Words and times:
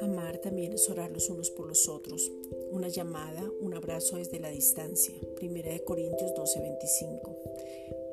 Amar 0.00 0.38
también 0.38 0.72
es 0.72 0.88
orar 0.90 1.10
los 1.10 1.28
unos 1.30 1.50
por 1.50 1.66
los 1.66 1.88
otros. 1.88 2.30
Una 2.70 2.88
llamada, 2.88 3.50
un 3.60 3.74
abrazo 3.74 4.16
desde 4.16 4.40
la 4.40 4.50
distancia. 4.50 5.14
Primera 5.36 5.72
de 5.72 5.84
Corintios 5.84 6.34
12:25. 6.34 7.36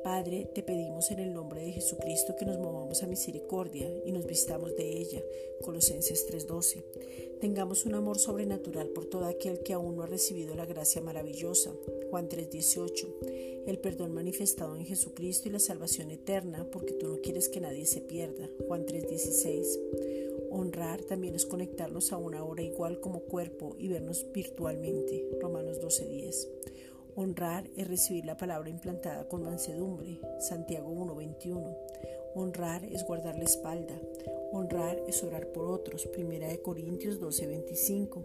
Padre, 0.06 0.48
te 0.54 0.62
pedimos 0.62 1.10
en 1.10 1.18
el 1.18 1.34
nombre 1.34 1.62
de 1.62 1.72
Jesucristo 1.72 2.36
que 2.36 2.44
nos 2.44 2.60
movamos 2.60 3.02
a 3.02 3.08
misericordia 3.08 3.92
y 4.04 4.12
nos 4.12 4.24
vistamos 4.24 4.76
de 4.76 4.98
ella. 5.00 5.20
Colosenses 5.64 6.28
3:12. 6.28 6.84
Tengamos 7.40 7.86
un 7.86 7.96
amor 7.96 8.16
sobrenatural 8.16 8.90
por 8.90 9.06
todo 9.06 9.24
aquel 9.24 9.64
que 9.64 9.72
aún 9.72 9.96
no 9.96 10.04
ha 10.04 10.06
recibido 10.06 10.54
la 10.54 10.64
gracia 10.64 11.02
maravillosa. 11.02 11.72
Juan 12.08 12.28
3:18. 12.28 13.08
El 13.66 13.80
perdón 13.80 14.14
manifestado 14.14 14.76
en 14.76 14.86
Jesucristo 14.86 15.48
y 15.48 15.52
la 15.52 15.58
salvación 15.58 16.12
eterna 16.12 16.68
porque 16.70 16.92
tú 16.92 17.08
no 17.08 17.16
quieres 17.20 17.48
que 17.48 17.58
nadie 17.58 17.84
se 17.84 18.00
pierda. 18.00 18.48
Juan 18.68 18.86
3:16. 18.86 19.80
Honrar 20.52 21.02
también 21.02 21.34
es 21.34 21.46
conectarnos 21.46 22.12
a 22.12 22.16
una 22.16 22.44
hora 22.44 22.62
igual 22.62 23.00
como 23.00 23.24
cuerpo 23.24 23.74
y 23.76 23.88
vernos 23.88 24.24
virtualmente. 24.32 25.28
Romanos 25.40 25.80
12:10. 25.80 26.46
Honrar 27.18 27.64
es 27.78 27.88
recibir 27.88 28.26
la 28.26 28.36
palabra 28.36 28.68
implantada 28.68 29.26
con 29.26 29.42
mansedumbre. 29.42 30.20
Santiago 30.38 30.90
1:21. 30.90 31.74
Honrar 32.34 32.84
es 32.84 33.06
guardar 33.06 33.36
la 33.38 33.44
espalda. 33.44 33.98
Honrar 34.52 34.98
es 35.08 35.24
orar 35.24 35.46
por 35.48 35.64
otros. 35.64 36.06
Primera 36.08 36.46
de 36.46 36.60
Corintios 36.60 37.18
12:25. 37.18 38.22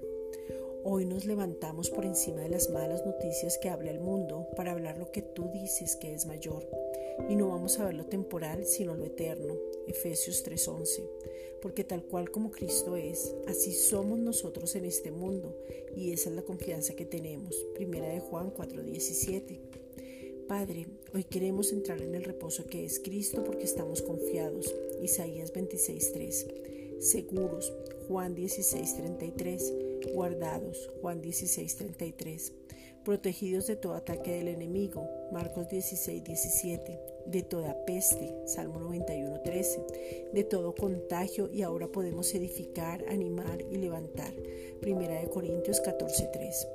Hoy 0.84 1.06
nos 1.06 1.24
levantamos 1.26 1.90
por 1.90 2.06
encima 2.06 2.42
de 2.42 2.50
las 2.50 2.70
malas 2.70 3.06
noticias 3.06 3.58
que 3.60 3.70
habla 3.70 3.92
el 3.92 4.02
mundo 4.02 4.50
para 4.58 4.74
hablar 4.74 4.98
lo 4.98 5.10
que 5.10 5.22
tú 5.22 5.50
dices 5.54 5.96
que 5.96 6.14
es 6.14 6.26
mayor. 6.26 6.68
Y 7.30 7.38
no 7.38 7.48
vamos 7.48 7.80
a 7.80 7.86
ver 7.86 7.94
lo 7.94 8.08
temporal, 8.08 8.66
sino 8.66 8.96
lo 8.96 9.06
eterno. 9.06 9.56
Efesios 9.92 10.44
3:11. 10.44 11.04
Porque 11.62 11.84
tal 11.84 12.04
cual 12.04 12.32
como 12.32 12.50
Cristo 12.50 12.98
es, 12.98 13.36
así 13.48 13.72
somos 13.72 14.18
nosotros 14.18 14.76
en 14.76 14.86
este 14.86 15.12
mundo, 15.12 15.56
y 15.96 16.12
esa 16.12 16.30
es 16.30 16.36
la 16.36 16.42
confianza 16.42 16.96
que 16.96 17.06
tenemos. 17.06 17.56
Primera 17.76 18.08
de 18.08 18.20
Juan 18.20 18.52
4:17. 18.52 19.60
Padre, 20.48 20.88
hoy 21.14 21.24
queremos 21.24 21.72
entrar 21.72 22.02
en 22.02 22.16
el 22.16 22.24
reposo 22.24 22.66
que 22.66 22.84
es 22.84 23.00
Cristo 23.00 23.44
porque 23.44 23.64
estamos 23.64 24.02
confiados. 24.02 24.74
Isaías 25.02 25.54
26:3. 25.54 26.48
Seguros. 27.00 27.72
Juan 28.08 28.36
16:33. 28.36 29.74
Guardados. 30.14 30.90
Juan 31.02 31.22
16:33 31.22 32.54
protegidos 33.04 33.68
de 33.68 33.76
todo 33.76 33.96
ataque 33.96 34.32
del 34.32 34.48
enemigo, 34.48 35.10
Marcos 35.32 35.68
16, 35.70 36.24
17, 36.24 37.00
de 37.26 37.44
toda 37.44 37.86
peste, 37.86 38.36
Salmo 38.46 38.80
91, 38.80 39.42
13, 39.42 39.86
de 40.34 40.44
todo 40.44 40.76
contagio 40.76 41.50
y 41.52 41.62
ahora 41.62 41.88
podemos 41.88 42.34
edificar, 42.34 43.06
animar 43.08 43.62
y 43.70 43.78
levantar, 43.78 44.34
Primera 44.80 45.20
de 45.20 45.30
Corintios 45.30 45.82
14, 45.82 46.30
3, 46.34 46.68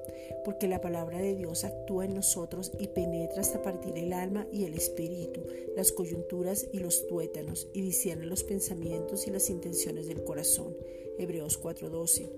porque 0.45 0.69
la 0.69 0.81
palabra 0.81 1.19
de 1.19 1.35
Dios 1.35 1.65
actúa 1.65 2.05
en 2.05 2.15
nosotros 2.15 2.73
y 2.79 2.89
penetra 2.89 3.41
hasta 3.41 3.63
partir 3.63 3.97
el 3.99 4.13
alma 4.13 4.47
y 4.53 4.65
el 4.65 4.75
espíritu, 4.75 5.41
las 5.77 5.93
coyunturas 5.93 6.67
y 6.73 6.79
los 6.79 7.07
tuétanos, 7.07 7.69
y 7.73 7.83
discierne 7.83 8.27
los 8.27 8.45
pensamientos 8.45 9.27
y 9.27 9.31
las 9.31 9.51
intenciones 9.51 10.07
del 10.07 10.23
corazón. 10.25 10.77
Hebreos 11.19 11.59
4:12. 11.59 12.29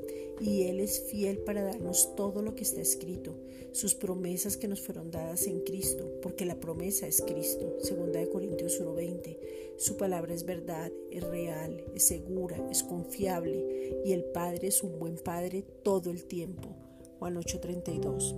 Y 0.41 0.65
Él 0.65 0.81
es 0.81 1.01
fiel 1.01 1.39
para 1.39 1.65
darnos 1.65 2.15
todo 2.15 2.43
lo 2.43 2.55
que 2.55 2.63
está 2.63 2.81
escrito, 2.81 3.35
sus 3.73 3.95
promesas 3.95 4.57
que 4.57 4.69
nos 4.69 4.81
fueron 4.81 5.11
dadas 5.11 5.47
en 5.47 5.61
Cristo, 5.61 6.13
porque 6.23 6.45
la 6.45 6.61
promesa 6.61 7.07
es 7.07 7.23
Cristo. 7.23 7.77
Segunda 7.81 8.21
de 8.21 8.29
Corintios 8.29 8.81
1:20. 8.81 9.39
Su 9.77 9.97
palabra 9.97 10.35
es 10.35 10.45
verdad, 10.45 10.93
es 11.11 11.25
real, 11.25 11.85
es 11.95 12.05
segura, 12.05 12.69
es 12.71 12.83
confiable, 12.83 14.01
y 14.05 14.13
el 14.13 14.25
Padre 14.25 14.69
es 14.69 14.83
un 14.83 14.99
buen 14.99 15.17
Padre 15.17 15.65
todo 15.83 16.11
el 16.11 16.25
tiempo. 16.25 16.69
Juan 17.19 17.37
8:32. 17.37 18.35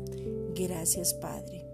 Gracias 0.54 1.14
Padre. 1.14 1.66